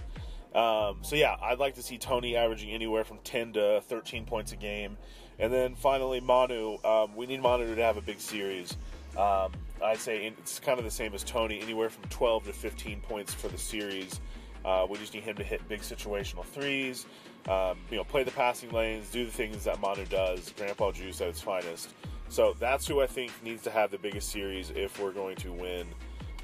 Um, 0.55 0.99
so 1.03 1.17
yeah, 1.17 1.37
I'd 1.43 1.59
like 1.59 1.75
to 1.75 1.83
see 1.83 1.99
Tony 1.99 2.37
averaging 2.37 2.71
anywhere 2.71 3.05
from 3.05 3.19
10 3.25 3.55
to 3.55 3.81
13 3.83 4.25
points 4.25 4.53
a 4.53 4.57
game, 4.57 4.97
and 5.39 5.53
then 5.53 5.75
finally 5.75 6.21
Manu. 6.21 6.79
Um, 6.85 7.15
we 7.17 7.27
need 7.27 7.43
Manu 7.43 7.75
to 7.75 7.83
have 7.83 7.97
a 7.97 8.03
big 8.03 8.21
series. 8.21 8.77
Um, 9.17 9.53
I'd 9.83 9.99
say 9.99 10.27
it's 10.27 10.59
kind 10.59 10.79
of 10.79 10.85
the 10.85 10.91
same 10.91 11.15
as 11.15 11.23
Tony, 11.23 11.61
anywhere 11.61 11.91
from 11.91 12.05
12 12.11 12.45
to 12.45 12.53
15 12.53 13.01
points 13.01 13.35
for 13.35 13.49
the 13.49 13.59
series. 13.59 14.21
Uh, 14.65 14.87
we 14.89 14.97
just 14.99 15.13
need 15.13 15.23
him 15.23 15.37
to 15.37 15.45
hit 15.45 15.67
big 15.69 15.81
situational 15.81 16.45
threes, 16.45 17.07
um, 17.49 17.77
you 17.91 17.99
know, 17.99 18.05
play 18.05 18.23
the 18.23 18.31
passing 18.31 18.71
lanes, 18.71 19.11
do 19.11 19.27
the 19.27 19.31
things 19.31 19.65
that 19.65 19.79
Manu 19.81 20.07
does, 20.07 20.53
Grandpa 20.57 20.91
Juice 20.91 21.21
at 21.21 21.29
its 21.29 21.41
finest. 21.41 21.91
So 22.31 22.55
that's 22.59 22.87
who 22.87 23.03
I 23.03 23.07
think 23.07 23.31
needs 23.43 23.63
to 23.65 23.71
have 23.71 23.91
the 23.91 23.99
biggest 23.99 24.31
series 24.31 24.71
if 24.71 24.99
we're 24.99 25.13
going 25.13 25.37
to 25.37 25.53
win 25.53 25.87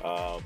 um, 0.04 0.42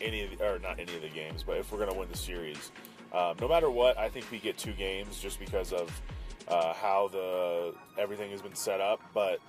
any 0.00 0.24
of 0.24 0.36
the, 0.36 0.46
or 0.46 0.58
not 0.58 0.78
any 0.78 0.94
of 0.94 1.02
the 1.02 1.08
games, 1.08 1.42
but 1.42 1.56
if 1.56 1.72
we're 1.72 1.78
going 1.78 1.90
to 1.90 1.98
win 1.98 2.08
the 2.10 2.16
series. 2.16 2.70
Um, 3.12 3.36
no 3.40 3.48
matter 3.48 3.70
what, 3.70 3.96
I 3.96 4.08
think 4.08 4.30
we 4.30 4.38
get 4.38 4.58
two 4.58 4.72
games 4.72 5.18
just 5.18 5.40
because 5.40 5.72
of 5.72 6.02
uh, 6.48 6.72
how 6.74 7.08
the 7.08 7.74
everything 7.98 8.30
has 8.30 8.42
been 8.42 8.54
set 8.54 8.80
up. 8.80 9.00
But 9.12 9.40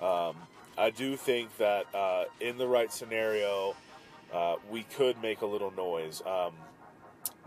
um, 0.00 0.36
I 0.76 0.90
do 0.90 1.16
think 1.16 1.56
that 1.58 1.86
uh, 1.94 2.24
in 2.40 2.58
the 2.58 2.66
right 2.66 2.92
scenario, 2.92 3.74
uh, 4.32 4.56
we 4.70 4.82
could 4.82 5.20
make 5.22 5.42
a 5.42 5.46
little 5.46 5.70
noise. 5.72 6.22
Um, 6.26 6.52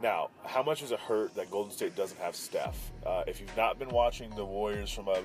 now, 0.01 0.29
how 0.45 0.61
much 0.61 0.83
is 0.83 0.91
it 0.91 0.99
hurt 0.99 1.33
that 1.35 1.49
Golden 1.49 1.71
State 1.71 1.95
doesn't 1.95 2.19
have 2.19 2.35
Steph? 2.35 2.91
Uh, 3.05 3.23
if 3.27 3.41
you've 3.41 3.57
not 3.57 3.79
been 3.79 3.89
watching 3.89 4.29
the 4.35 4.45
Warriors 4.45 4.91
from 4.91 5.07
a 5.07 5.23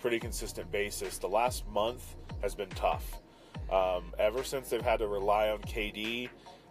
pretty 0.00 0.18
consistent 0.18 0.70
basis, 0.70 1.18
the 1.18 1.28
last 1.28 1.66
month 1.68 2.16
has 2.42 2.54
been 2.54 2.68
tough. 2.70 3.18
Um, 3.72 4.12
ever 4.18 4.42
since 4.42 4.68
they've 4.68 4.82
had 4.82 4.98
to 4.98 5.06
rely 5.06 5.48
on 5.48 5.58
KD 5.60 6.28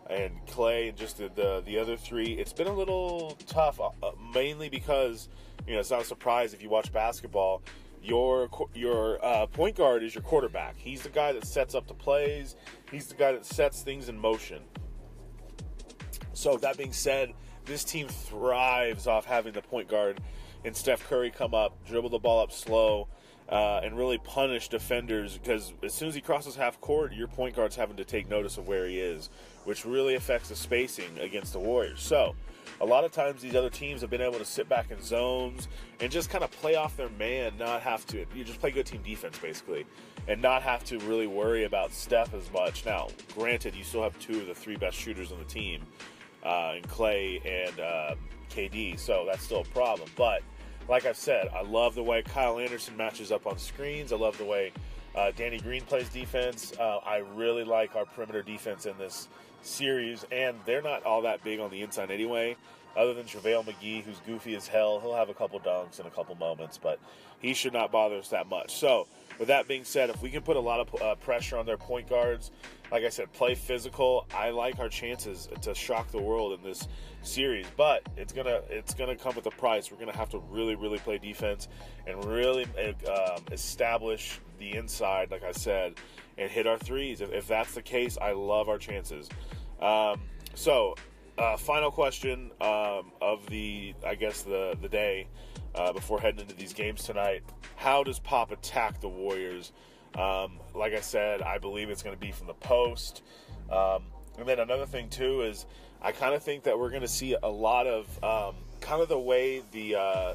and 0.10 0.34
Klay 0.48 0.90
and 0.90 0.98
just 0.98 1.18
the, 1.18 1.30
the, 1.36 1.62
the 1.66 1.78
other 1.78 1.96
three, 1.96 2.34
it's 2.34 2.54
been 2.54 2.68
a 2.68 2.74
little 2.74 3.38
tough. 3.48 3.80
Uh, 3.80 3.90
uh, 4.02 4.12
mainly 4.34 4.70
because 4.70 5.30
you 5.68 5.74
know 5.74 5.80
it's 5.80 5.92
not 5.92 6.02
a 6.02 6.06
surprise 6.06 6.54
if 6.54 6.62
you 6.64 6.70
watch 6.70 6.92
basketball. 6.92 7.62
Your 8.02 8.50
your 8.74 9.24
uh, 9.24 9.46
point 9.48 9.76
guard 9.76 10.04
is 10.04 10.16
your 10.16 10.24
quarterback. 10.24 10.76
He's 10.78 11.02
the 11.02 11.10
guy 11.10 11.34
that 11.34 11.46
sets 11.46 11.76
up 11.76 11.88
the 11.88 11.94
plays. 11.94 12.56
He's 12.92 13.08
the 13.08 13.16
guy 13.16 13.34
that 13.34 13.46
sets 13.46 13.82
things 13.82 14.10
in 14.10 14.18
motion. 14.18 14.64
So 16.34 16.58
that 16.58 16.78
being 16.78 16.94
said, 16.94 17.34
this 17.66 17.84
team 17.84 18.08
thrives 18.08 19.08
off 19.08 19.26
having 19.26 19.54
the 19.54 19.62
point 19.62 19.90
guard 19.90 20.22
and 20.66 20.76
Steph 20.76 21.08
Curry 21.08 21.32
come 21.32 21.54
up, 21.54 21.86
dribble 21.86 22.10
the 22.10 22.20
ball 22.20 22.42
up 22.42 22.52
slow, 22.52 23.08
uh, 23.50 23.82
and 23.84 23.98
really 23.98 24.20
punish 24.20 24.70
defenders 24.70 25.38
because 25.38 25.74
as 25.82 25.94
soon 25.94 26.08
as 26.08 26.16
he 26.16 26.22
crosses 26.22 26.56
half 26.56 26.80
court, 26.82 27.14
your 27.14 27.28
point 27.28 27.56
guard's 27.56 27.76
having 27.76 27.98
to 27.98 28.06
take 28.06 28.30
notice 28.30 28.58
of 28.58 28.68
where 28.68 28.88
he 28.88 29.00
is, 29.00 29.30
which 29.66 29.86
really 29.86 30.16
affects 30.16 30.50
the 30.50 30.56
spacing 30.56 31.18
against 31.20 31.54
the 31.54 31.60
Warriors. 31.60 32.02
So, 32.02 32.36
a 32.82 32.86
lot 32.86 33.04
of 33.04 33.12
times 33.12 33.42
these 33.42 33.56
other 33.56 33.70
teams 33.70 34.02
have 34.02 34.10
been 34.10 34.22
able 34.22 34.38
to 34.38 34.46
sit 34.46 34.70
back 34.70 34.92
in 34.92 35.02
zones 35.02 35.68
and 36.00 36.12
just 36.12 36.30
kind 36.30 36.44
of 36.44 36.52
play 36.52 36.76
off 36.76 36.96
their 36.96 37.10
man, 37.10 37.54
not 37.58 37.82
have 37.82 38.06
to. 38.08 38.26
You 38.36 38.44
just 38.44 38.60
play 38.60 38.72
good 38.72 38.86
team 38.86 39.02
defense 39.02 39.38
basically, 39.40 39.86
and 40.28 40.42
not 40.42 40.62
have 40.62 40.84
to 40.86 41.00
really 41.00 41.28
worry 41.28 41.64
about 41.64 41.92
Steph 41.92 42.34
as 42.36 42.52
much. 42.54 42.86
Now, 42.86 43.08
granted, 43.36 43.76
you 43.76 43.84
still 43.84 44.04
have 44.04 44.18
two 44.20 44.40
of 44.40 44.48
the 44.48 44.56
three 44.56 44.76
best 44.76 44.96
shooters 44.96 45.32
on 45.32 45.40
the 45.40 45.46
team, 45.46 45.82
uh, 46.44 46.76
in 46.78 46.84
Klay 46.84 47.42
and 47.46 47.80
uh, 47.80 48.16
KD, 48.50 49.00
so 49.00 49.26
that's 49.26 49.44
still 49.44 49.62
a 49.62 49.66
problem. 49.66 50.10
But 50.16 50.42
like 50.90 51.06
I've 51.06 51.18
said, 51.18 51.50
I 51.56 51.62
love 51.62 51.94
the 51.94 52.04
way 52.04 52.24
Kyle 52.24 52.58
Anderson 52.58 52.98
matches 52.98 53.32
up 53.32 53.46
on 53.46 53.58
screens. 53.60 54.12
I 54.12 54.16
love 54.16 54.38
the 54.40 54.46
way 54.46 54.74
uh, 55.16 55.32
Danny 55.36 55.60
Green 55.60 55.84
plays 55.84 56.10
defense. 56.10 56.74
Uh, 56.78 56.98
I 56.98 57.18
really 57.36 57.64
like 57.64 57.96
our 57.96 58.06
perimeter 58.06 58.42
defense 58.42 58.88
in 58.88 58.98
this 58.98 59.30
series, 59.62 60.26
and 60.32 60.58
they're 60.66 60.82
not 60.82 61.04
all 61.04 61.22
that 61.22 61.44
big 61.44 61.60
on 61.60 61.70
the 61.70 61.84
inside 61.84 62.10
anyway. 62.10 62.58
Other 62.98 63.14
than 63.14 63.26
JaVale 63.26 63.66
McGee, 63.66 64.04
who's 64.04 64.20
goofy 64.26 64.56
as 64.56 64.68
hell, 64.68 65.00
he'll 65.00 65.16
have 65.16 65.30
a 65.30 65.34
couple 65.34 65.60
dunks 65.60 66.00
in 66.00 66.08
a 66.08 66.10
couple 66.10 66.34
moments, 66.36 66.80
but 66.82 67.00
he 67.40 67.54
should 67.54 67.72
not 67.72 67.92
bother 67.92 68.18
us 68.18 68.30
that 68.30 68.50
much. 68.50 68.76
So, 68.76 69.08
with 69.40 69.48
that 69.48 69.68
being 69.68 69.86
said, 69.86 70.10
if 70.10 70.22
we 70.22 70.30
can 70.30 70.42
put 70.42 70.58
a 70.58 70.60
lot 70.60 70.82
of 70.82 71.02
uh, 71.02 71.16
pressure 71.16 71.58
on 71.58 71.66
their 71.66 71.78
point 71.78 72.10
guards, 72.10 72.52
like 72.92 73.06
I 73.06 73.10
said, 73.10 73.32
play 73.32 73.56
physical. 73.56 74.28
I 74.36 74.50
like 74.50 74.80
our 74.80 74.90
chances 74.90 75.48
to 75.62 75.74
shock 75.74 76.12
the 76.12 76.22
world 76.22 76.60
in 76.60 76.64
this 76.64 76.88
series, 77.22 77.66
but 77.78 78.04
it's 78.18 78.34
gonna 78.34 78.62
it's 78.70 78.94
gonna 78.94 79.16
come 79.16 79.36
with 79.36 79.46
a 79.46 79.52
price. 79.52 79.92
We're 79.92 79.98
gonna 79.98 80.16
have 80.16 80.30
to 80.30 80.40
really 80.50 80.76
really 80.76 80.98
play 81.00 81.18
defense 81.18 81.70
and 82.06 82.24
really 82.26 82.66
um, 82.66 83.44
establish 83.52 84.40
the 84.58 84.76
inside, 84.76 85.32
like 85.32 85.44
I 85.44 85.54
said, 85.54 85.96
and 86.38 86.52
hit 86.52 86.68
our 86.68 86.78
threes. 86.78 87.22
If, 87.22 87.32
if 87.32 87.48
that's 87.48 87.74
the 87.74 87.82
case, 87.82 88.18
I 88.22 88.34
love 88.34 88.68
our 88.68 88.78
chances. 88.78 89.30
Um, 89.82 90.22
so, 90.54 90.96
uh, 91.38 91.56
final 91.56 91.92
question 91.92 92.52
um, 92.60 93.12
of 93.22 93.46
the 93.48 93.94
I 94.06 94.16
guess 94.16 94.42
the 94.42 94.78
the 94.82 94.90
day 94.90 95.28
uh, 95.76 95.94
before 95.94 96.20
heading 96.20 96.42
into 96.42 96.56
these 96.56 96.74
games 96.74 97.04
tonight: 97.04 97.44
How 97.76 98.04
does 98.04 98.20
Pop 98.20 98.52
attack 98.52 99.02
the 99.02 99.10
Warriors? 99.10 99.72
Um, 100.16 100.60
like 100.74 100.94
I 100.94 101.02
said, 101.02 101.42
I 101.42 101.58
believe 101.60 101.90
it's 101.90 102.04
going 102.04 102.16
to 102.16 102.20
be 102.20 102.32
from 102.32 102.48
the 102.48 102.54
post. 102.54 103.22
Um, 103.72 104.04
and 104.38 104.48
then 104.48 104.60
another 104.60 104.86
thing 104.86 105.10
too 105.10 105.42
is 105.42 105.66
I 106.02 106.12
kind 106.12 106.34
of 106.34 106.42
think 106.42 106.64
that 106.64 106.80
we're 106.80 106.90
going 106.90 107.02
to 107.02 107.08
see 107.08 107.36
a 107.42 107.50
lot 107.50 107.88
of 107.88 108.24
um, 108.24 108.56
kind 108.80 109.02
of 109.02 109.10
the 109.10 109.20
way 109.20 109.62
the 109.72 109.96
uh, 109.96 110.34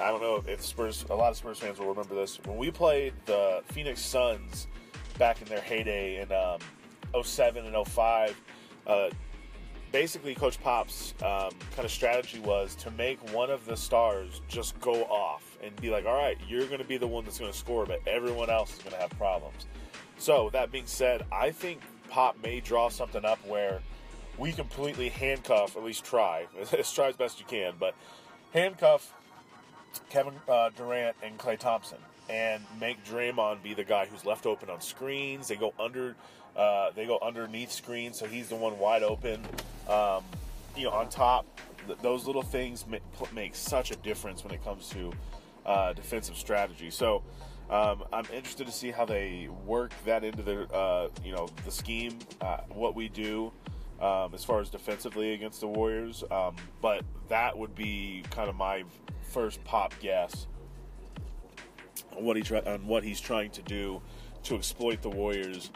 I 0.00 0.10
don't 0.10 0.20
know 0.20 0.42
if 0.46 0.62
Spurs 0.62 1.04
a 1.08 1.14
lot 1.14 1.30
of 1.30 1.36
Spurs 1.36 1.58
fans 1.58 1.78
will 1.78 1.88
remember 1.88 2.14
this 2.14 2.38
when 2.44 2.56
we 2.56 2.70
played 2.70 3.12
the 3.26 3.62
Phoenix 3.68 4.00
Suns 4.00 4.66
back 5.18 5.40
in 5.40 5.48
their 5.48 5.60
heyday 5.60 6.20
in 6.20 6.32
um, 6.32 6.58
07 7.22 7.66
and 7.66 7.86
05. 7.86 8.40
Uh, 8.86 9.10
basically, 9.96 10.34
Coach 10.34 10.62
Pop's 10.62 11.14
um, 11.22 11.48
kind 11.74 11.86
of 11.86 11.90
strategy 11.90 12.38
was 12.40 12.74
to 12.74 12.90
make 12.90 13.18
one 13.32 13.48
of 13.48 13.64
the 13.64 13.74
stars 13.74 14.42
just 14.46 14.78
go 14.78 15.04
off 15.04 15.56
and 15.62 15.74
be 15.80 15.88
like, 15.88 16.04
all 16.04 16.14
right, 16.14 16.36
you're 16.46 16.66
going 16.66 16.80
to 16.80 16.84
be 16.84 16.98
the 16.98 17.06
one 17.06 17.24
that's 17.24 17.38
going 17.38 17.50
to 17.50 17.56
score, 17.56 17.86
but 17.86 18.06
everyone 18.06 18.50
else 18.50 18.76
is 18.76 18.80
going 18.80 18.92
to 18.92 19.00
have 19.00 19.08
problems. 19.12 19.64
So, 20.18 20.50
that 20.50 20.70
being 20.70 20.84
said, 20.84 21.24
I 21.32 21.50
think 21.50 21.80
Pop 22.10 22.36
may 22.42 22.60
draw 22.60 22.90
something 22.90 23.24
up 23.24 23.38
where 23.46 23.80
we 24.36 24.52
completely 24.52 25.08
handcuff, 25.08 25.78
at 25.78 25.82
least 25.82 26.04
try, 26.04 26.44
let's 26.72 26.92
try 26.92 27.08
as 27.08 27.16
best 27.16 27.40
you 27.40 27.46
can, 27.46 27.72
but 27.80 27.94
handcuff 28.52 29.14
Kevin 30.10 30.34
uh, 30.46 30.68
Durant 30.76 31.16
and 31.22 31.38
Klay 31.38 31.58
Thompson 31.58 31.98
and 32.28 32.62
make 32.80 33.04
Draymond 33.04 33.62
be 33.62 33.74
the 33.74 33.84
guy 33.84 34.06
who's 34.06 34.24
left 34.24 34.46
open 34.46 34.70
on 34.70 34.80
screens. 34.80 35.48
They 35.48 35.56
go 35.56 35.72
under, 35.78 36.14
uh, 36.56 36.90
they 36.94 37.06
go 37.06 37.18
underneath 37.22 37.70
screens, 37.70 38.18
so 38.18 38.26
he's 38.26 38.48
the 38.48 38.56
one 38.56 38.78
wide 38.78 39.02
open. 39.02 39.44
Um, 39.88 40.24
you 40.76 40.84
know, 40.84 40.90
on 40.90 41.08
top, 41.08 41.46
th- 41.86 41.98
those 42.02 42.26
little 42.26 42.42
things 42.42 42.86
make, 42.86 43.02
make, 43.32 43.54
such 43.54 43.90
a 43.90 43.96
difference 43.96 44.44
when 44.44 44.52
it 44.52 44.64
comes 44.64 44.88
to 44.90 45.12
uh, 45.64 45.92
defensive 45.92 46.36
strategy. 46.36 46.90
So. 46.90 47.22
Um, 47.68 48.04
I'm 48.12 48.26
interested 48.32 48.68
to 48.68 48.72
see 48.72 48.92
how 48.92 49.04
they 49.06 49.48
work 49.64 49.90
that 50.04 50.22
into 50.22 50.40
the 50.40 50.72
uh, 50.72 51.08
you 51.24 51.32
know 51.32 51.48
the 51.64 51.72
scheme, 51.72 52.16
uh, 52.40 52.58
what 52.68 52.94
we 52.94 53.08
do 53.08 53.50
um, 54.00 54.34
as 54.34 54.44
far 54.44 54.60
as 54.60 54.70
defensively 54.70 55.32
against 55.32 55.60
the 55.60 55.68
Warriors. 55.68 56.24
Um, 56.30 56.56
but 56.80 57.02
that 57.28 57.56
would 57.56 57.74
be 57.74 58.22
kind 58.30 58.48
of 58.48 58.56
my 58.56 58.84
first 59.30 59.62
pop 59.64 59.94
guess 60.00 60.46
on 62.16 62.24
what 62.24 62.36
he 62.36 62.42
try- 62.42 62.60
on 62.60 62.86
what 62.86 63.04
he's 63.04 63.20
trying 63.20 63.50
to 63.52 63.62
do 63.62 64.00
to 64.44 64.56
exploit 64.56 65.02
the 65.02 65.10
Warriors. 65.10 65.70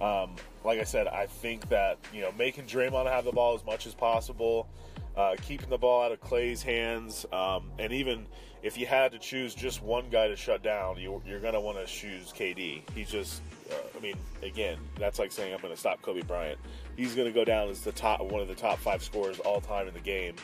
Um, 0.00 0.36
like 0.64 0.78
I 0.78 0.84
said, 0.84 1.06
I 1.06 1.26
think 1.26 1.68
that 1.70 1.98
you 2.12 2.20
know 2.20 2.32
making 2.32 2.66
Draymond 2.66 3.10
have 3.10 3.24
the 3.24 3.32
ball 3.32 3.54
as 3.54 3.64
much 3.64 3.86
as 3.86 3.94
possible, 3.94 4.68
uh, 5.16 5.36
keeping 5.40 5.70
the 5.70 5.78
ball 5.78 6.02
out 6.02 6.12
of 6.12 6.20
Klay's 6.20 6.62
hands, 6.62 7.24
um, 7.32 7.70
and 7.78 7.92
even 7.92 8.26
if 8.66 8.76
you 8.76 8.84
had 8.84 9.12
to 9.12 9.18
choose 9.18 9.54
just 9.54 9.80
one 9.80 10.06
guy 10.10 10.26
to 10.26 10.34
shut 10.34 10.60
down, 10.60 10.98
you, 10.98 11.22
are 11.30 11.38
going 11.38 11.54
to 11.54 11.60
want 11.60 11.78
to 11.78 11.86
choose 11.86 12.32
KD. 12.32 12.82
He's 12.94 13.08
just, 13.08 13.40
uh, 13.70 13.74
I 13.96 14.00
mean, 14.00 14.16
again, 14.42 14.76
that's 14.98 15.20
like 15.20 15.30
saying 15.30 15.54
I'm 15.54 15.60
going 15.60 15.72
to 15.72 15.78
stop 15.78 16.02
Kobe 16.02 16.22
Bryant. 16.22 16.58
He's 16.96 17.14
going 17.14 17.28
to 17.28 17.32
go 17.32 17.44
down 17.44 17.68
as 17.68 17.82
the 17.82 17.92
top, 17.92 18.20
one 18.22 18.40
of 18.40 18.48
the 18.48 18.56
top 18.56 18.78
five 18.78 19.04
scorers 19.04 19.38
all 19.38 19.60
time 19.60 19.86
in 19.86 19.94
the 19.94 20.00
game. 20.00 20.34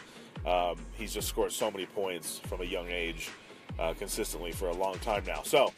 Um, 0.46 0.76
he's 0.94 1.12
just 1.12 1.28
scored 1.28 1.50
so 1.50 1.68
many 1.68 1.86
points 1.86 2.38
from 2.38 2.60
a 2.60 2.64
young 2.64 2.88
age, 2.88 3.30
uh, 3.78 3.94
consistently 3.94 4.52
for 4.52 4.68
a 4.68 4.74
long 4.74 4.98
time 5.00 5.24
now. 5.26 5.42
So, 5.44 5.72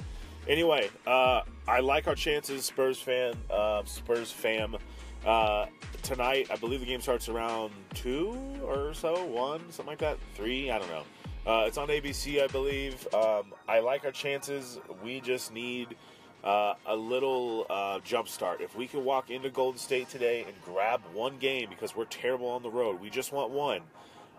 anyway, 0.48 0.90
uh, 1.06 1.42
I 1.66 1.80
like 1.80 2.06
our 2.06 2.14
chances, 2.14 2.64
Spurs 2.64 2.98
fan, 2.98 3.34
uh, 3.50 3.82
Spurs 3.84 4.30
fam. 4.30 4.76
Uh, 5.24 5.66
tonight, 6.02 6.48
I 6.50 6.56
believe 6.56 6.80
the 6.80 6.86
game 6.86 7.00
starts 7.00 7.28
around 7.28 7.72
two 7.94 8.38
or 8.62 8.92
so, 8.92 9.24
one, 9.24 9.60
something 9.70 9.86
like 9.86 9.98
that, 9.98 10.18
three. 10.34 10.70
I 10.70 10.78
don't 10.78 10.88
know. 10.88 11.02
Uh, 11.46 11.64
it's 11.66 11.78
on 11.78 11.88
ABC, 11.88 12.42
I 12.42 12.46
believe. 12.46 13.06
Um, 13.14 13.52
I 13.68 13.80
like 13.80 14.04
our 14.04 14.12
chances. 14.12 14.78
We 15.02 15.20
just 15.20 15.52
need 15.52 15.96
uh, 16.42 16.74
a 16.86 16.96
little 16.96 17.66
jump 18.04 18.28
start. 18.28 18.60
If 18.60 18.76
we 18.76 18.86
can 18.86 19.04
walk 19.04 19.30
into 19.30 19.50
Golden 19.50 19.78
State 19.78 20.08
today 20.08 20.44
and 20.46 20.54
grab 20.64 21.00
one 21.12 21.38
game 21.38 21.68
because 21.68 21.94
we're 21.94 22.06
terrible 22.06 22.48
on 22.48 22.62
the 22.62 22.70
road, 22.70 23.00
we 23.00 23.10
just 23.10 23.32
want 23.32 23.50
one. 23.50 23.82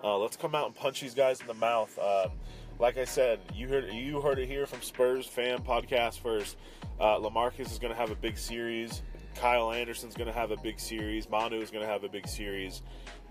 Let's 0.04 0.38
come 0.38 0.54
out 0.54 0.68
and 0.68 0.76
punch 0.76 1.02
these 1.02 1.16
guys 1.16 1.42
in 1.42 1.48
the 1.48 1.56
mouth. 1.56 1.98
Um, 1.98 2.32
like 2.80 2.98
I 2.98 3.06
said, 3.06 3.40
you 3.54 3.68
heard 3.68 3.94
you 3.94 4.22
heard 4.22 4.40
it 4.40 4.48
here 4.48 4.66
from 4.66 4.82
Spurs 4.82 5.26
fan 5.26 5.60
podcast 5.60 6.20
first. 6.20 6.58
Uh, 7.00 7.18
Lamarcus 7.18 7.72
is 7.72 7.80
going 7.80 7.94
to 7.94 8.00
have 8.00 8.12
a 8.12 8.16
big 8.16 8.38
series. 8.38 9.02
Kyle 9.36 9.72
Anderson's 9.72 10.16
going 10.16 10.28
to 10.28 10.34
have 10.34 10.52
a 10.52 10.58
big 10.58 10.80
series. 10.80 11.30
Manu 11.30 11.60
is 11.60 11.70
going 11.70 11.86
to 11.86 11.92
have 11.92 12.04
a 12.04 12.10
big 12.10 12.28
series, 12.28 12.82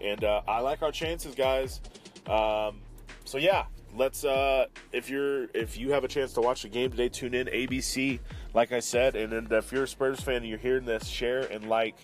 and 0.01 0.23
uh, 0.23 0.43
I 0.47 0.61
like 0.61 0.83
our 0.83 0.93
chances, 0.93 1.35
guys. 1.35 1.81
Um, 2.27 2.81
so 3.25 3.39
yeah, 3.39 3.65
let's 3.95 4.25
uh, 4.25 4.67
if 4.93 5.09
you're 5.09 5.45
if 5.55 5.79
you 5.79 5.93
have 5.93 6.05
a 6.05 6.09
chance 6.09 6.33
to 6.35 6.41
watch 6.41 6.63
the 6.63 6.69
game 6.69 6.91
today, 6.91 7.09
tune 7.09 7.35
in 7.35 7.47
ABC. 7.47 8.21
Like 8.55 8.73
I 8.73 8.81
said, 8.81 9.17
and 9.17 9.33
then 9.33 9.49
if 9.51 9.73
you're 9.73 9.85
a 9.85 9.89
Spurs 9.89 10.21
fan 10.21 10.37
and 10.37 10.47
you're 10.47 10.59
hearing 10.59 10.85
this, 10.85 11.07
share 11.07 11.41
and 11.41 11.69
like. 11.69 11.97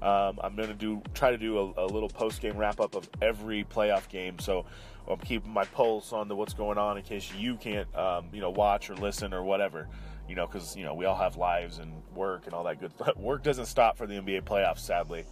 Um, 0.00 0.38
I'm 0.44 0.54
gonna 0.54 0.74
do 0.74 1.02
try 1.12 1.32
to 1.32 1.36
do 1.36 1.58
a, 1.58 1.84
a 1.84 1.86
little 1.86 2.08
post 2.08 2.40
game 2.40 2.56
wrap 2.56 2.78
up 2.78 2.94
of 2.94 3.10
every 3.20 3.64
playoff 3.64 4.08
game. 4.08 4.38
So 4.38 4.64
I'm 5.08 5.18
keeping 5.18 5.52
my 5.52 5.64
pulse 5.64 6.12
on 6.12 6.28
the 6.28 6.36
what's 6.36 6.54
going 6.54 6.78
on 6.78 6.96
in 6.96 7.02
case 7.02 7.32
you 7.34 7.56
can't 7.56 7.92
um, 7.96 8.28
you 8.32 8.40
know 8.40 8.50
watch 8.50 8.90
or 8.90 8.96
listen 8.96 9.32
or 9.32 9.42
whatever. 9.42 9.88
You 10.28 10.34
know, 10.34 10.46
because 10.46 10.76
you 10.76 10.84
know 10.84 10.94
we 10.94 11.06
all 11.06 11.16
have 11.16 11.36
lives 11.36 11.78
and 11.78 12.02
work 12.14 12.44
and 12.44 12.54
all 12.54 12.64
that 12.64 12.80
good. 12.80 12.92
work 13.16 13.42
doesn't 13.42 13.66
stop 13.66 13.96
for 13.96 14.06
the 14.06 14.14
NBA 14.14 14.42
playoffs, 14.42 14.80
sadly. 14.80 15.24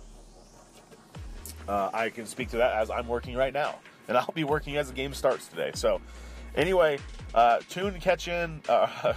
Uh, 1.68 1.90
I 1.92 2.10
can 2.10 2.26
speak 2.26 2.50
to 2.50 2.58
that 2.58 2.76
as 2.76 2.90
I'm 2.90 3.08
working 3.08 3.34
right 3.36 3.52
now 3.52 3.76
and 4.08 4.16
I'll 4.16 4.32
be 4.34 4.44
working 4.44 4.76
as 4.76 4.88
the 4.88 4.94
game 4.94 5.14
starts 5.14 5.48
today. 5.48 5.72
So, 5.74 6.00
anyway, 6.54 6.98
uh, 7.34 7.60
tune, 7.68 7.98
catch 8.00 8.28
in, 8.28 8.60
uh, 8.68 9.14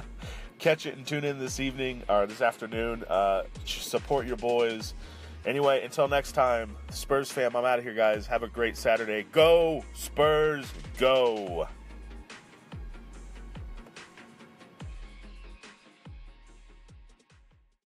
catch 0.58 0.86
it, 0.86 0.96
and 0.96 1.06
tune 1.06 1.24
in 1.24 1.38
this 1.38 1.60
evening 1.60 2.02
or 2.08 2.26
this 2.26 2.40
afternoon. 2.40 3.04
Uh, 3.08 3.42
support 3.64 4.26
your 4.26 4.36
boys. 4.36 4.94
Anyway, 5.46 5.82
until 5.84 6.08
next 6.08 6.32
time, 6.32 6.76
Spurs 6.90 7.30
fam, 7.30 7.56
I'm 7.56 7.64
out 7.64 7.78
of 7.78 7.84
here, 7.84 7.94
guys. 7.94 8.26
Have 8.26 8.42
a 8.42 8.48
great 8.48 8.76
Saturday. 8.76 9.26
Go 9.32 9.84
Spurs, 9.94 10.72
go! 10.98 11.68